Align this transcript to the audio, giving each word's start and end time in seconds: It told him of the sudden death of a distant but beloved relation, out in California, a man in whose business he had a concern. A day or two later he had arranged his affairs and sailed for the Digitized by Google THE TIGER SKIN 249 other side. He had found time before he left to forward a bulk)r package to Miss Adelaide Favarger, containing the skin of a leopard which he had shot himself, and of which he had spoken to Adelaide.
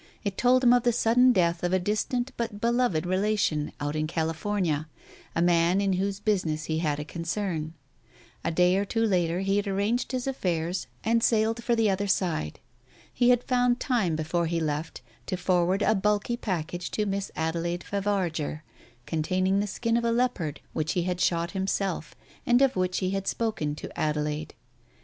It 0.23 0.35
told 0.35 0.63
him 0.63 0.73
of 0.73 0.81
the 0.81 0.91
sudden 0.91 1.31
death 1.31 1.63
of 1.63 1.73
a 1.73 1.77
distant 1.79 2.31
but 2.35 2.59
beloved 2.59 3.05
relation, 3.05 3.71
out 3.79 3.95
in 3.95 4.07
California, 4.07 4.87
a 5.35 5.43
man 5.43 5.79
in 5.79 5.93
whose 5.93 6.19
business 6.19 6.63
he 6.63 6.79
had 6.79 6.99
a 6.99 7.05
concern. 7.05 7.75
A 8.43 8.49
day 8.49 8.77
or 8.77 8.83
two 8.83 9.05
later 9.05 9.41
he 9.41 9.57
had 9.57 9.67
arranged 9.67 10.11
his 10.11 10.25
affairs 10.25 10.87
and 11.03 11.21
sailed 11.21 11.63
for 11.63 11.75
the 11.75 11.83
Digitized 11.85 11.99
by 12.19 12.41
Google 12.41 12.49
THE 12.49 12.49
TIGER 12.49 12.57
SKIN 12.57 12.57
249 12.57 12.57
other 12.57 12.57
side. 12.57 12.59
He 13.13 13.29
had 13.29 13.43
found 13.43 13.79
time 13.79 14.15
before 14.15 14.45
he 14.47 14.59
left 14.59 15.01
to 15.27 15.37
forward 15.37 15.81
a 15.83 15.93
bulk)r 15.93 16.37
package 16.41 16.89
to 16.89 17.05
Miss 17.05 17.31
Adelaide 17.35 17.85
Favarger, 17.87 18.61
containing 19.05 19.59
the 19.59 19.67
skin 19.67 19.97
of 19.97 20.03
a 20.03 20.11
leopard 20.11 20.61
which 20.73 20.93
he 20.93 21.03
had 21.03 21.21
shot 21.21 21.51
himself, 21.51 22.15
and 22.47 22.63
of 22.63 22.75
which 22.75 22.97
he 22.97 23.11
had 23.11 23.27
spoken 23.27 23.75
to 23.75 23.99
Adelaide. 23.99 24.55